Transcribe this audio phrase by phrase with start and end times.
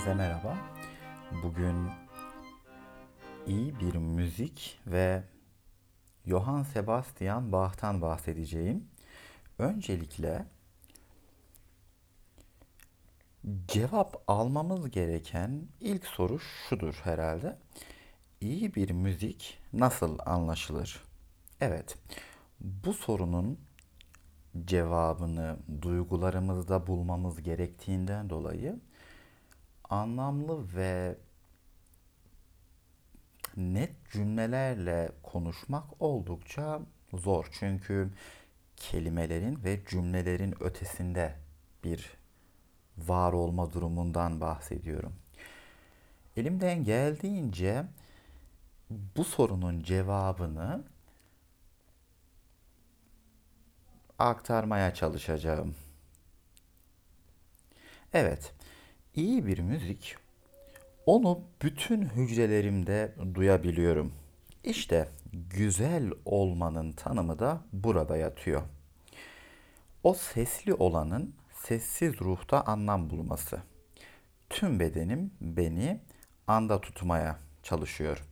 [0.00, 0.56] Herkese merhaba.
[1.42, 1.88] Bugün
[3.46, 5.22] iyi bir müzik ve
[6.26, 8.84] Johann Sebastian Bach'tan bahsedeceğim.
[9.58, 10.46] Öncelikle
[13.68, 17.58] cevap almamız gereken ilk soru şudur herhalde.
[18.40, 21.04] İyi bir müzik nasıl anlaşılır?
[21.60, 21.98] Evet,
[22.60, 23.58] bu sorunun
[24.64, 28.80] cevabını duygularımızda bulmamız gerektiğinden dolayı
[29.90, 31.16] anlamlı ve
[33.56, 36.80] net cümlelerle konuşmak oldukça
[37.12, 37.46] zor.
[37.52, 38.10] Çünkü
[38.76, 41.36] kelimelerin ve cümlelerin ötesinde
[41.84, 42.10] bir
[42.98, 45.12] var olma durumundan bahsediyorum.
[46.36, 47.84] Elimden geldiğince
[48.90, 50.84] bu sorunun cevabını
[54.18, 55.74] aktarmaya çalışacağım.
[58.12, 58.52] Evet,
[59.14, 60.16] iyi bir müzik
[61.06, 64.12] onu bütün hücrelerimde duyabiliyorum.
[64.64, 68.62] İşte güzel olmanın tanımı da burada yatıyor.
[70.02, 73.58] O sesli olanın sessiz ruhta anlam bulması.
[74.50, 76.00] Tüm bedenim beni
[76.46, 78.24] anda tutmaya çalışıyor.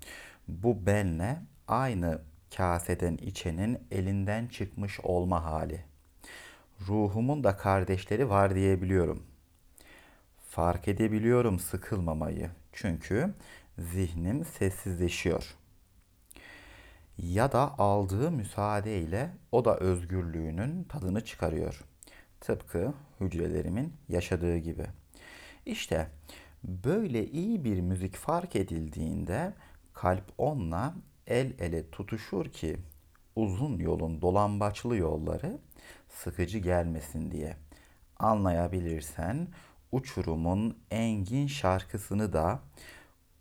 [0.48, 1.37] Bu benle
[1.69, 2.23] aynı
[2.57, 5.85] kaseden içenin elinden çıkmış olma hali.
[6.89, 9.23] Ruhumun da kardeşleri var diyebiliyorum.
[10.49, 12.51] Fark edebiliyorum sıkılmamayı.
[12.73, 13.35] Çünkü
[13.79, 15.57] zihnim sessizleşiyor.
[17.19, 21.85] Ya da aldığı müsaadeyle o da özgürlüğünün tadını çıkarıyor.
[22.41, 24.87] Tıpkı hücrelerimin yaşadığı gibi.
[25.67, 26.09] İşte
[26.65, 29.55] böyle iyi bir müzik fark edildiğinde
[29.95, 30.95] kalp onunla
[31.27, 32.77] el ele tutuşur ki
[33.37, 35.59] uzun yolun dolambaçlı yolları
[36.09, 37.57] sıkıcı gelmesin diye.
[38.19, 39.49] Anlayabilirsen
[39.92, 42.61] uçurumun engin şarkısını da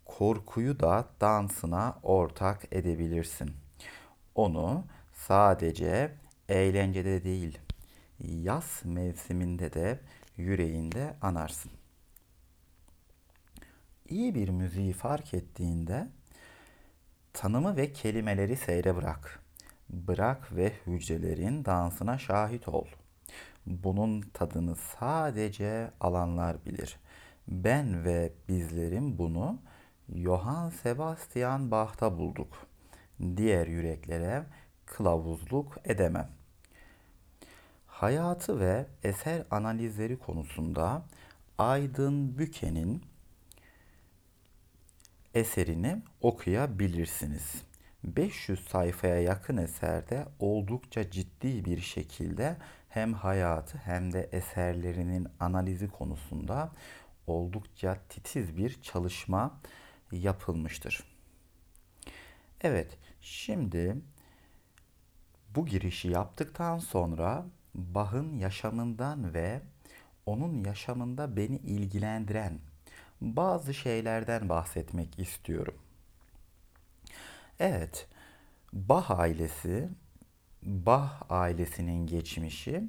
[0.05, 3.51] korkuyu da dansına ortak edebilirsin.
[4.35, 6.13] Onu sadece
[6.49, 7.57] eğlencede değil,
[8.19, 9.99] yaz mevsiminde de
[10.37, 11.71] yüreğinde anarsın.
[14.09, 16.07] İyi bir müziği fark ettiğinde
[17.33, 19.43] tanımı ve kelimeleri seyre bırak.
[19.89, 22.87] Bırak ve hücrelerin dansına şahit ol.
[23.65, 26.97] Bunun tadını sadece alanlar bilir.
[27.47, 29.59] Ben ve bizlerim bunu
[30.15, 32.67] Johann Sebastian Bach'ta bulduk.
[33.37, 34.43] Diğer yüreklere
[34.85, 36.29] kılavuzluk edemem.
[37.87, 41.01] Hayatı ve eser analizleri konusunda
[41.57, 43.03] Aydın Büke'nin
[45.33, 47.63] eserini okuyabilirsiniz.
[48.03, 52.57] 500 sayfaya yakın eserde oldukça ciddi bir şekilde
[52.89, 56.71] hem hayatı hem de eserlerinin analizi konusunda
[57.27, 59.59] oldukça titiz bir çalışma
[60.11, 61.03] yapılmıştır.
[62.61, 63.95] Evet, şimdi
[65.55, 69.61] bu girişi yaptıktan sonra Bach'ın yaşamından ve
[70.25, 72.59] onun yaşamında beni ilgilendiren
[73.21, 75.75] bazı şeylerden bahsetmek istiyorum.
[77.59, 78.07] Evet,
[78.73, 79.89] Bah ailesi,
[80.63, 82.83] Bah ailesinin geçmişi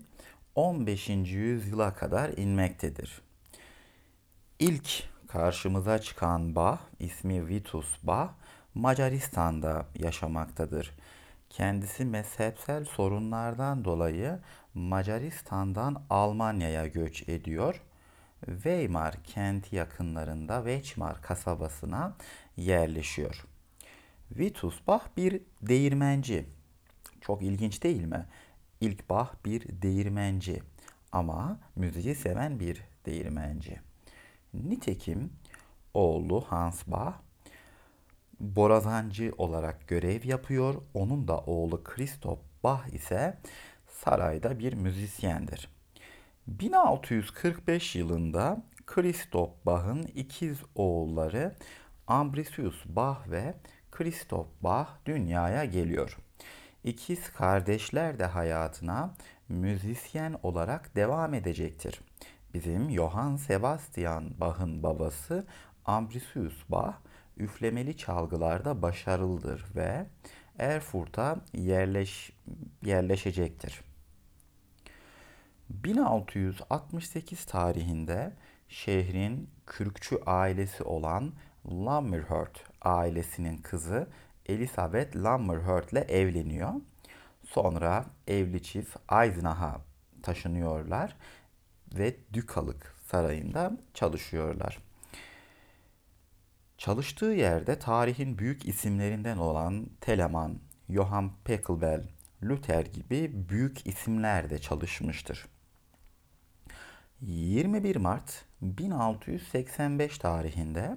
[0.54, 1.08] 15.
[1.08, 3.22] yüzyıla kadar inmektedir.
[4.58, 8.32] İlk karşımıza çıkan Bah, ismi Vitus Bah,
[8.74, 10.90] Macaristan'da yaşamaktadır.
[11.50, 14.38] Kendisi mezhepsel sorunlardan dolayı
[14.74, 17.82] Macaristan'dan Almanya'ya göç ediyor.
[18.46, 22.16] Weimar kenti yakınlarında Weimar kasabasına
[22.56, 23.44] yerleşiyor.
[24.30, 26.57] Vitus Bach bir değirmenci.
[27.28, 28.26] Çok ilginç değil mi?
[28.80, 30.62] İlk Bach bir değirmenci
[31.12, 33.80] ama müziği seven bir değirmenci.
[34.54, 35.32] Nitekim
[35.94, 37.14] oğlu Hans Bach
[38.40, 40.74] borazancı olarak görev yapıyor.
[40.94, 43.38] Onun da oğlu Christoph Bach ise
[43.88, 45.68] sarayda bir müzisyendir.
[46.46, 51.56] 1645 yılında Christoph Bach'ın ikiz oğulları
[52.06, 53.54] Ambrosius Bach ve
[53.90, 56.18] Christoph Bach dünyaya geliyor.
[56.88, 59.14] İkiz kardeşler de hayatına
[59.48, 62.00] müzisyen olarak devam edecektir.
[62.54, 65.46] Bizim Johann Sebastian Bach'ın babası
[65.84, 66.94] Ambrosius Bach
[67.36, 70.06] üflemeli çalgılarda başarılıdır ve
[70.58, 72.32] Erfurt'a yerleş,
[72.82, 73.80] yerleşecektir.
[75.70, 78.32] 1668 tarihinde
[78.68, 81.32] şehrin kürkçü ailesi olan
[81.66, 84.08] Lammerhurt ailesinin kızı
[84.48, 86.72] Elizabeth Lammerhurt ile evleniyor.
[87.44, 89.80] Sonra evli çift Eisenach'a
[90.22, 91.16] taşınıyorlar
[91.94, 94.78] ve Dükalık Sarayı'nda çalışıyorlar.
[96.78, 100.58] Çalıştığı yerde tarihin büyük isimlerinden olan Telemann,
[100.90, 102.04] Johann Pachelbel,
[102.42, 105.46] Luther gibi büyük isimler de çalışmıştır.
[107.20, 110.96] 21 Mart 1685 tarihinde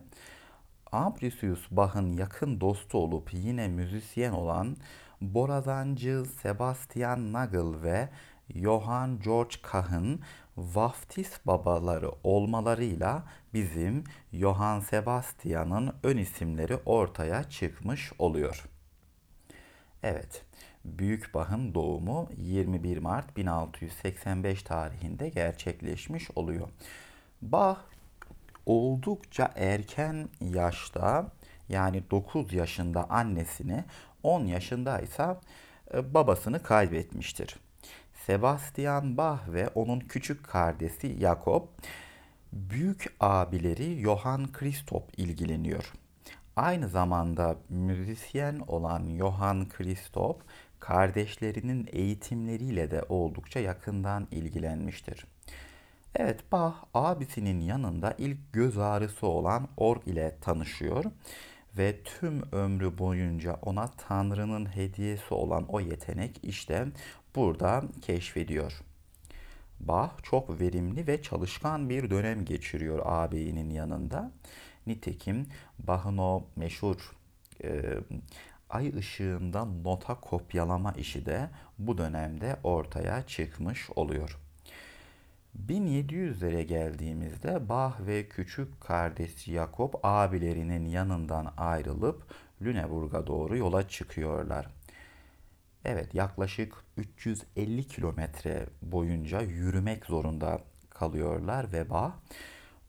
[0.91, 4.77] Ambrosius Bach'ın yakın dostu olup yine müzisyen olan
[5.21, 8.09] borazancı Sebastian Nagel ve
[8.55, 10.19] Johann George Kahn
[10.57, 13.23] vaftiz babaları olmalarıyla
[13.53, 14.03] bizim
[14.33, 18.65] Johann Sebastian'ın ön isimleri ortaya çıkmış oluyor.
[20.03, 20.45] Evet,
[20.85, 26.69] Büyük Bach'ın doğumu 21 Mart 1685 tarihinde gerçekleşmiş oluyor.
[27.41, 27.77] Bach
[28.65, 31.31] oldukça erken yaşta
[31.69, 33.83] yani 9 yaşında annesini
[34.23, 35.41] 10 yaşındaysa
[35.93, 37.55] e, babasını kaybetmiştir.
[38.25, 41.67] Sebastian Bach ve onun küçük kardeşi Jakob
[42.53, 45.93] büyük abileri Johann Christoph ilgileniyor.
[46.55, 50.41] Aynı zamanda müzisyen olan Johann Christoph
[50.79, 55.25] kardeşlerinin eğitimleriyle de oldukça yakından ilgilenmiştir.
[56.15, 61.05] Evet, Bach abisinin yanında ilk göz ağrısı olan org ile tanışıyor
[61.77, 66.87] ve tüm ömrü boyunca ona Tanrı'nın hediyesi olan o yetenek işte
[67.35, 68.81] burada keşfediyor.
[69.79, 74.31] Bach çok verimli ve çalışkan bir dönem geçiriyor ağabeyinin yanında.
[74.87, 75.47] Nitekim
[75.79, 77.15] Bach'ın o meşhur
[77.63, 77.83] e,
[78.69, 81.49] ay ışığında nota kopyalama işi de
[81.79, 84.37] bu dönemde ortaya çıkmış oluyor.
[85.67, 92.23] 1700'lere geldiğimizde Bach ve küçük kardeşi Jakob abilerinin yanından ayrılıp
[92.61, 94.67] Lüneburg'a doğru yola çıkıyorlar.
[95.85, 102.13] Evet yaklaşık 350 kilometre boyunca yürümek zorunda kalıyorlar ve Bach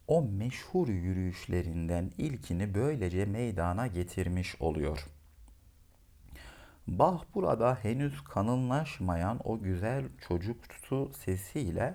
[0.06, 5.06] o meşhur yürüyüşlerinden ilkini böylece meydana getirmiş oluyor.
[6.86, 11.94] Bach burada henüz kanınlaşmayan o güzel çocuksu sesiyle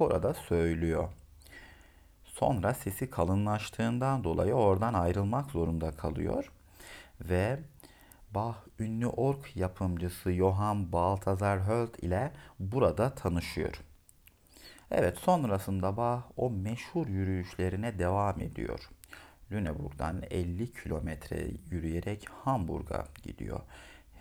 [0.00, 1.08] korada söylüyor.
[2.24, 6.52] Sonra sesi kalınlaştığından dolayı oradan ayrılmak zorunda kalıyor
[7.20, 7.58] ve
[8.34, 13.80] Bach ünlü ork yapımcısı Johann Balthasar Hölt ile burada tanışıyor.
[14.90, 18.90] Evet sonrasında Bach o meşhur yürüyüşlerine devam ediyor.
[19.52, 23.60] Lüneburg'dan 50 kilometre yürüyerek Hamburg'a gidiyor.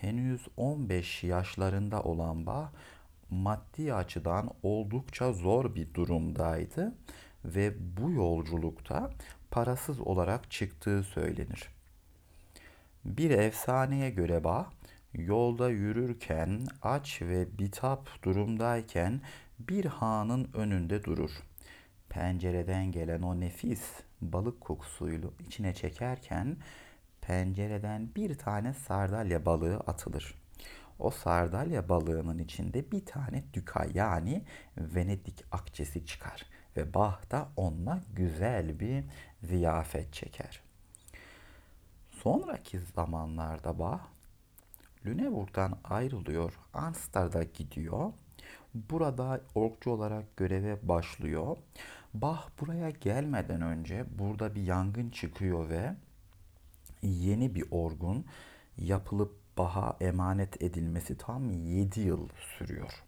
[0.01, 2.69] Henüz 15 yaşlarında olan Bach
[3.29, 6.95] maddi açıdan oldukça zor bir durumdaydı
[7.45, 9.09] ve bu yolculukta
[9.51, 11.69] parasız olarak çıktığı söylenir.
[13.05, 14.67] Bir efsaneye göre Bach
[15.13, 19.21] yolda yürürken aç ve bitap durumdayken
[19.59, 21.31] bir hanın önünde durur.
[22.09, 23.81] Pencereden gelen o nefis
[24.21, 26.57] balık kokusuyla içine çekerken
[27.21, 30.38] pencereden bir tane sardalya balığı atılır.
[30.99, 34.43] O sardalya balığının içinde bir tane düka yani
[34.77, 36.45] Venedik akçesi çıkar
[36.77, 39.03] ve Bah da onunla güzel bir
[39.43, 40.61] ziyafet çeker.
[42.11, 43.99] Sonraki zamanlarda Bah
[45.05, 48.13] Lüneburg'dan ayrılıyor, Arnstad'a gidiyor.
[48.73, 51.57] Burada orkçu olarak göreve başlıyor.
[52.13, 55.95] Bah buraya gelmeden önce burada bir yangın çıkıyor ve
[57.01, 58.25] yeni bir orgun
[58.77, 63.03] yapılıp Bach'a emanet edilmesi tam 7 yıl sürüyor.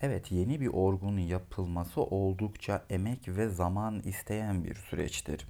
[0.00, 5.46] Evet yeni bir orgun yapılması oldukça emek ve zaman isteyen bir süreçtir.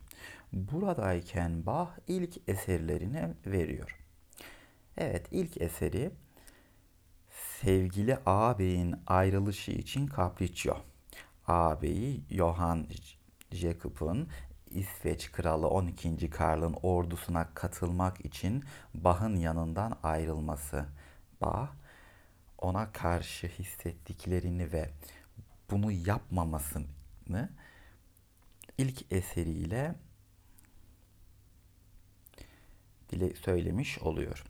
[0.52, 3.98] Buradayken Bach ilk eserlerini veriyor.
[4.96, 6.10] Evet ilk eseri
[7.60, 10.76] sevgili ağabeyin ayrılışı için Capriccio.
[11.46, 12.86] Ağabeyi Johann
[13.50, 14.28] Jacob'un
[14.74, 16.30] İsveç kralı 12.
[16.30, 18.64] Karl'ın ordusuna katılmak için
[18.94, 20.86] Bach'ın yanından ayrılması.
[21.40, 21.70] Bach
[22.58, 24.90] ona karşı hissettiklerini ve
[25.70, 27.48] bunu yapmamasını
[28.78, 29.94] ilk eseriyle
[33.10, 34.44] dile söylemiş oluyor.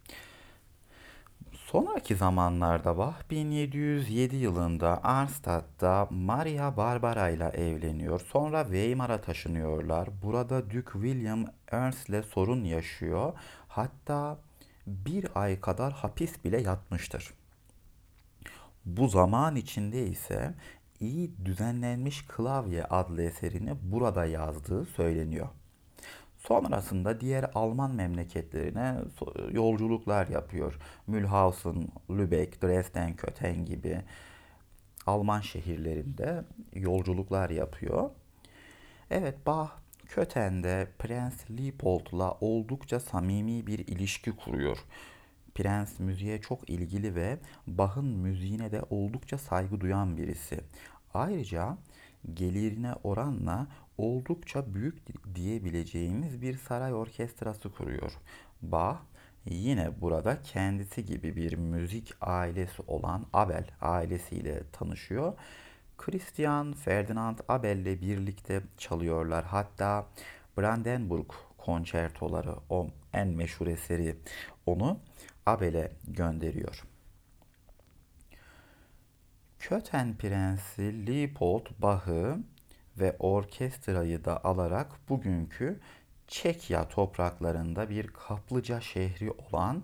[1.72, 8.20] Sonraki zamanlarda Bach 1707 yılında Arnstadt'ta Maria Barbara ile evleniyor.
[8.20, 10.08] Sonra Weimar'a taşınıyorlar.
[10.22, 13.32] Burada Duke William Ernst ile sorun yaşıyor.
[13.68, 14.38] Hatta
[14.86, 17.34] bir ay kadar hapis bile yatmıştır.
[18.84, 20.54] Bu zaman içinde ise
[21.00, 25.48] iyi düzenlenmiş klavye adlı eserini burada yazdığı söyleniyor.
[26.46, 28.94] Sonrasında diğer Alman memleketlerine
[29.50, 30.78] yolculuklar yapıyor.
[31.06, 34.00] Mühlhausen, Lübeck, Dresden, Köthen gibi
[35.06, 36.44] Alman şehirlerinde
[36.74, 38.10] yolculuklar yapıyor.
[39.10, 39.70] Evet Bach
[40.06, 44.78] Köten'de Prens Leopold'la oldukça samimi bir ilişki kuruyor.
[45.54, 50.60] Prens müziğe çok ilgili ve Bach'ın müziğine de oldukça saygı duyan birisi.
[51.14, 51.76] Ayrıca
[52.34, 53.66] gelirine oranla
[53.98, 55.02] oldukça büyük
[55.34, 58.12] diyebileceğimiz bir saray orkestrası kuruyor.
[58.62, 58.98] Bach
[59.44, 65.32] yine burada kendisi gibi bir müzik ailesi olan Abel ailesiyle tanışıyor.
[65.98, 69.44] Christian Ferdinand Abel'le birlikte çalıyorlar.
[69.44, 70.06] Hatta
[70.58, 74.16] Brandenburg konçertoları o en meşhur eseri
[74.66, 74.98] onu
[75.46, 76.91] Abel'e gönderiyor.
[79.62, 82.38] Köten Prensi Leopold Bach'ı
[82.98, 85.80] ve orkestrayı da alarak bugünkü
[86.28, 89.82] Çekya topraklarında bir kaplıca şehri olan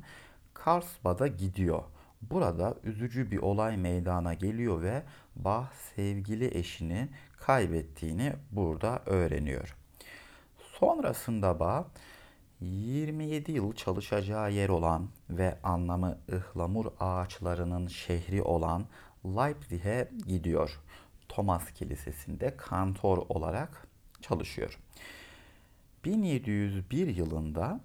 [0.54, 1.82] Karlsbad'a gidiyor.
[2.22, 5.02] Burada üzücü bir olay meydana geliyor ve
[5.36, 9.76] Bach sevgili eşini kaybettiğini burada öğreniyor.
[10.58, 11.86] Sonrasında Bach
[12.60, 18.86] 27 yıl çalışacağı yer olan ve anlamı ıhlamur ağaçlarının şehri olan
[19.24, 20.80] Leipzig'e gidiyor.
[21.28, 23.86] Thomas Kilisesi'nde kantor olarak
[24.20, 24.78] çalışıyor.
[26.04, 27.80] 1701 yılında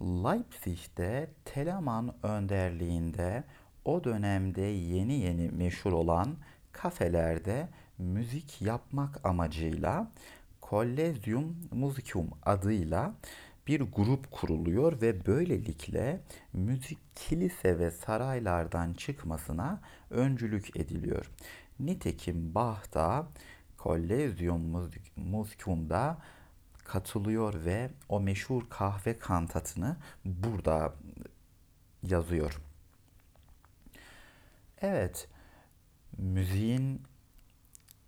[0.00, 3.44] Leipzig'te Telemann önderliğinde
[3.84, 6.36] o dönemde yeni yeni meşhur olan
[6.72, 7.68] kafelerde
[7.98, 10.10] müzik yapmak amacıyla
[10.62, 13.14] Collegium Musicum adıyla
[13.70, 16.20] bir grup kuruluyor ve böylelikle
[16.52, 21.30] müzik kilise ve saraylardan çıkmasına öncülük ediliyor.
[21.80, 23.26] Nitekim Bach da
[23.78, 26.18] Collegium Musicum'da
[26.84, 30.94] katılıyor ve o meşhur kahve kantatını burada
[32.02, 32.60] yazıyor.
[34.80, 35.28] Evet,
[36.18, 37.02] müziğin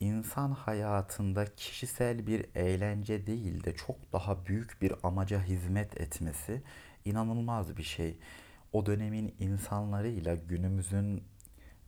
[0.02, 6.62] insan hayatında kişisel bir eğlence değil de çok daha büyük bir amaca hizmet etmesi
[7.04, 8.18] inanılmaz bir şey.
[8.72, 11.24] O dönemin insanlarıyla günümüzün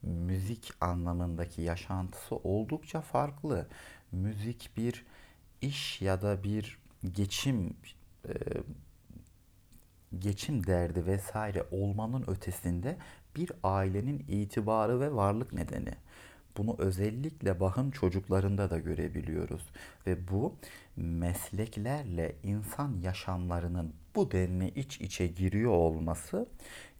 [0.02, 3.68] müzik anlamındaki yaşantısı oldukça farklı.
[4.12, 5.06] Müzik bir
[5.60, 6.78] iş ya da bir
[7.12, 7.76] geçim
[8.28, 8.34] e,
[10.18, 12.96] geçim derdi vesaire olmanın ötesinde
[13.36, 15.94] bir ailenin itibarı ve varlık nedeni.
[16.56, 19.62] Bunu özellikle Bach'ın çocuklarında da görebiliyoruz.
[20.06, 20.54] Ve bu
[20.96, 26.46] mesleklerle insan yaşamlarının bu denli iç içe giriyor olması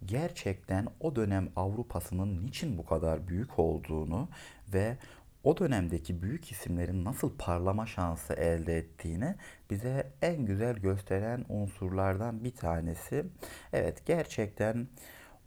[0.05, 4.29] gerçekten o dönem Avrupa'sının niçin bu kadar büyük olduğunu
[4.73, 4.97] ve
[5.45, 9.35] o dönemdeki büyük isimlerin nasıl parlama şansı elde ettiğini
[9.71, 13.25] bize en güzel gösteren unsurlardan bir tanesi.
[13.73, 14.89] Evet gerçekten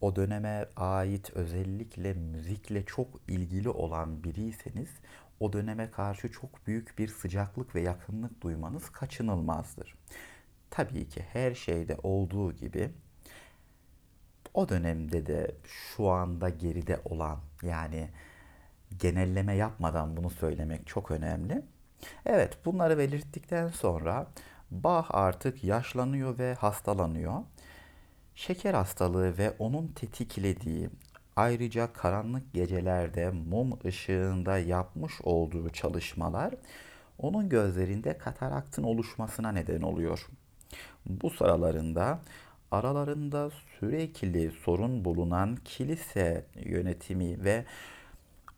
[0.02, 4.90] o döneme ait özellikle müzikle çok ilgili olan biriyseniz
[5.40, 9.96] o döneme karşı çok büyük bir sıcaklık ve yakınlık duymanız kaçınılmazdır.
[10.70, 12.90] Tabii ki her şeyde olduğu gibi
[14.54, 18.10] o dönemde de şu anda geride olan yani
[19.00, 21.62] genelleme yapmadan bunu söylemek çok önemli.
[22.26, 24.28] Evet bunları belirttikten sonra
[24.72, 27.34] Bach artık yaşlanıyor ve hastalanıyor.
[28.38, 30.90] Şeker hastalığı ve onun tetiklediği
[31.36, 36.56] ayrıca karanlık gecelerde mum ışığında yapmış olduğu çalışmalar
[37.18, 40.28] onun gözlerinde kataraktın oluşmasına neden oluyor.
[41.06, 42.20] Bu sıralarında
[42.72, 47.66] aralarında sürekli sorun bulunan kilise yönetimi ve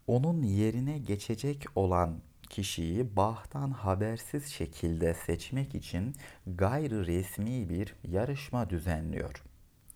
[0.07, 2.19] onun yerine geçecek olan
[2.49, 6.15] kişiyi Bach'tan habersiz şekilde seçmek için
[6.47, 9.48] gayri resmi bir yarışma düzenliyor.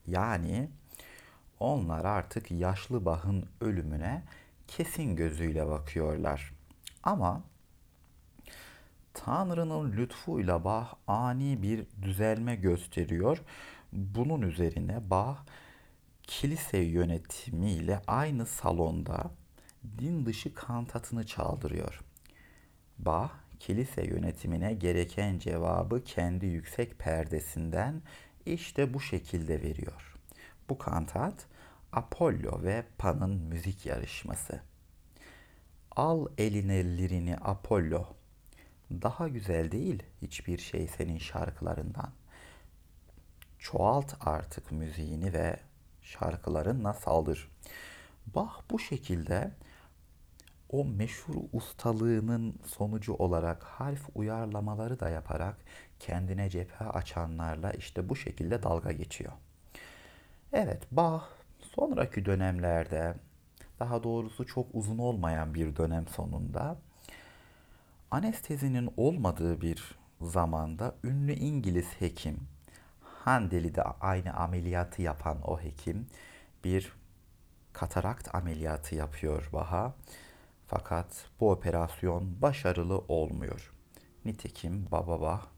[0.07, 0.69] Yani
[1.59, 4.23] onlar artık yaşlı Bach'ın ölümüne
[4.67, 6.53] kesin gözüyle bakıyorlar.
[7.03, 7.43] Ama
[9.13, 13.41] Tanrı'nın lütfuyla Bach ani bir düzelme gösteriyor.
[13.91, 15.37] Bunun üzerine Bach
[16.23, 19.31] kilise yönetimiyle aynı salonda
[19.99, 22.01] din dışı kantatını çaldırıyor.
[22.99, 28.01] Bach, kilise yönetimine gereken cevabı kendi yüksek perdesinden
[28.45, 30.15] işte bu şekilde veriyor.
[30.69, 31.45] Bu kantat
[31.91, 34.61] Apollo ve Pan'ın müzik yarışması.
[35.91, 38.05] Al eline lirini Apollo.
[38.91, 42.11] Daha güzel değil hiçbir şey senin şarkılarından.
[43.59, 45.59] Çoğalt artık müziğini ve
[46.01, 47.51] şarkılarınla saldır.
[48.35, 49.51] Bach bu şekilde
[50.69, 55.57] o meşhur ustalığının sonucu olarak harf uyarlamaları da yaparak
[56.03, 59.31] kendine cephe açanlarla işte bu şekilde dalga geçiyor.
[60.53, 61.23] Evet, Bach
[61.75, 63.15] sonraki dönemlerde
[63.79, 66.77] daha doğrusu çok uzun olmayan bir dönem sonunda
[68.11, 72.39] anestezinin olmadığı bir zamanda ünlü İngiliz hekim
[73.01, 76.07] Handeli'de aynı ameliyatı yapan o hekim
[76.63, 76.93] bir
[77.73, 79.93] katarakt ameliyatı yapıyor Baha.
[80.67, 83.73] Fakat bu operasyon başarılı olmuyor.
[84.25, 85.52] Nitekim Baba Bah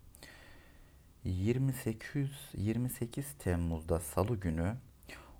[1.25, 4.75] 28 28 Temmuz'da Salı günü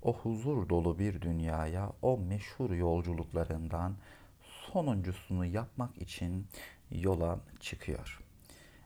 [0.02, 3.96] o huzur dolu bir dünyaya o meşhur yolculuklarından
[4.42, 6.48] sonuncusunu yapmak için
[6.92, 8.24] yola çıkıyor.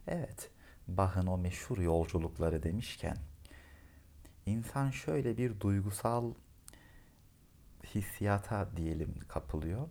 [0.07, 0.51] Evet,
[0.87, 3.17] Bach'ın o meşhur yolculukları demişken
[4.45, 6.33] insan şöyle bir duygusal
[7.95, 9.87] hissiyata diyelim kapılıyor.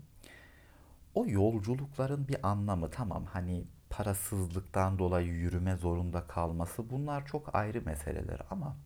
[1.15, 3.65] O yolculukların bir anlamı tamam hani
[3.99, 8.77] parasızlıktan dolayı yürüme zorunda kalması bunlar çok ayrı meseleler ama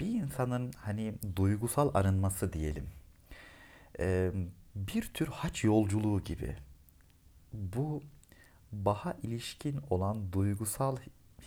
[0.00, 2.86] bir insanın hani duygusal arınması diyelim
[4.74, 6.56] bir tür haç yolculuğu gibi
[7.52, 8.02] bu
[8.72, 10.96] baha ilişkin olan duygusal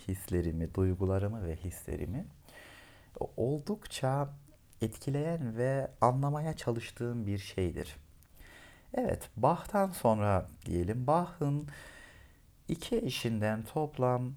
[0.08, 2.26] hislerimi, duygularımı ve hislerimi
[3.36, 4.28] oldukça
[4.80, 7.96] etkileyen ve anlamaya çalıştığım bir şeydir.
[8.94, 11.68] Evet, Bach'tan sonra diyelim Bach'ın
[12.68, 14.32] iki eşinden toplam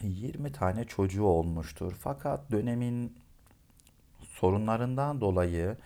[0.00, 1.92] 20 tane çocuğu olmuştur.
[2.00, 3.18] Fakat dönemin
[4.20, 5.76] sorunlarından dolayı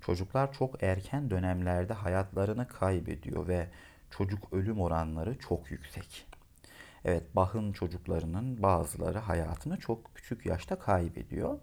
[0.00, 3.68] çocuklar çok erken dönemlerde hayatlarını kaybediyor ve
[4.10, 6.26] çocuk ölüm oranları çok yüksek.
[7.04, 11.58] Evet, Bach'ın çocuklarının bazıları hayatını çok küçük yaşta kaybediyor.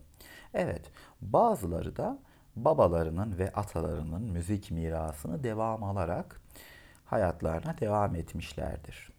[0.53, 2.19] Evet, bazıları da
[2.55, 6.41] babalarının ve atalarının müzik mirasını devam alarak
[7.05, 9.12] hayatlarına devam etmişlerdir.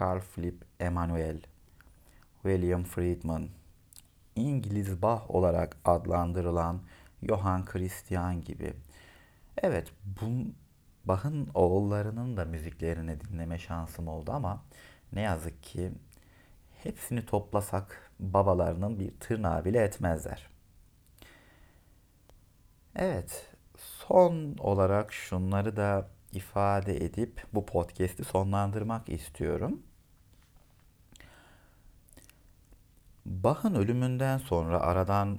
[0.00, 1.40] Carl Philipp Emanuel,
[2.42, 3.48] William Friedman,
[4.36, 6.80] İngiliz Bach olarak adlandırılan
[7.22, 8.74] Johann Christian gibi.
[9.62, 10.28] Evet, bu
[11.04, 14.62] Bach'ın oğullarının da müziklerini dinleme şansım oldu ama
[15.12, 15.92] ne yazık ki
[16.82, 20.46] hepsini toplasak babalarının bir tırnağı bile etmezler.
[22.96, 29.82] Evet, son olarak şunları da ifade edip bu podcast'i sonlandırmak istiyorum.
[33.26, 35.38] Bach'ın ölümünden sonra aradan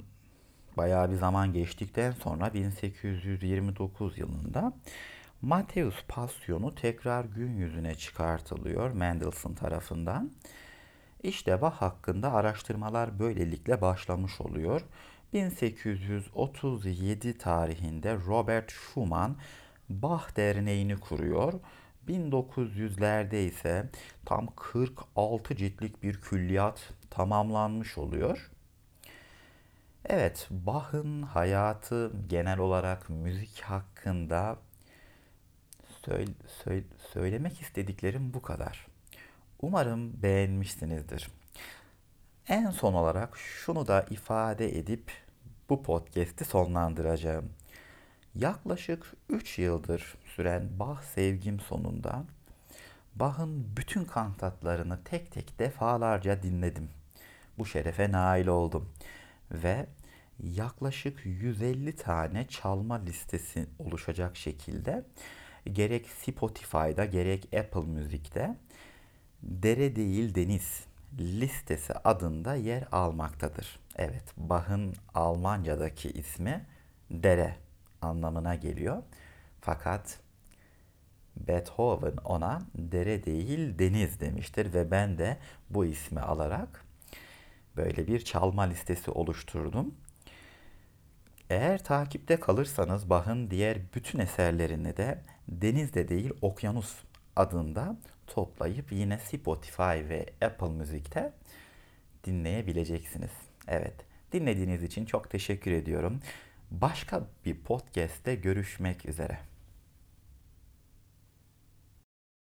[0.77, 4.73] bayağı bir zaman geçtikten sonra 1829 yılında
[5.43, 10.31] Matthäus Pasyonu tekrar gün yüzüne çıkartılıyor Mendelssohn tarafından.
[11.23, 14.81] İşte Bach hakkında araştırmalar böylelikle başlamış oluyor.
[15.33, 19.35] 1837 tarihinde Robert Schumann
[19.89, 21.53] Bach Derneği'ni kuruyor.
[22.07, 23.89] 1900'lerde ise
[24.25, 28.51] tam 46 ciltlik bir külliyat tamamlanmış oluyor.
[30.05, 34.57] Evet, Bach'ın hayatı genel olarak müzik hakkında
[36.05, 36.31] söyle,
[36.63, 38.87] söyle, söylemek istediklerim bu kadar.
[39.61, 41.29] Umarım beğenmişsinizdir.
[42.47, 45.11] En son olarak şunu da ifade edip
[45.69, 47.49] bu podcast'i sonlandıracağım.
[48.35, 52.25] Yaklaşık 3 yıldır süren Bach sevgim sonunda
[53.15, 56.89] Bach'ın bütün kantatlarını tek tek defalarca dinledim.
[57.57, 58.89] Bu şerefe nail oldum
[59.51, 59.85] ve
[60.43, 65.05] yaklaşık 150 tane çalma listesi oluşacak şekilde
[65.71, 68.55] gerek Spotify'da gerek Apple Müzik'te
[69.43, 70.83] Dere değil Deniz
[71.19, 73.79] listesi adında yer almaktadır.
[73.95, 76.65] Evet, Bach'ın Almanca'daki ismi
[77.11, 77.64] dere
[78.05, 79.03] anlamına geliyor.
[79.61, 80.19] Fakat
[81.37, 85.37] Beethoven ona dere değil deniz demiştir ve ben de
[85.69, 86.85] bu ismi alarak
[87.77, 89.95] böyle bir çalma listesi oluşturdum.
[91.49, 96.95] Eğer takipte kalırsanız Bach'ın diğer bütün eserlerini de denizde değil okyanus
[97.35, 101.33] adında toplayıp yine Spotify ve Apple Müzik'te
[102.23, 103.31] dinleyebileceksiniz.
[103.67, 103.95] Evet,
[104.31, 106.19] dinlediğiniz için çok teşekkür ediyorum.
[106.71, 109.39] Başka bir podcast'te görüşmek üzere.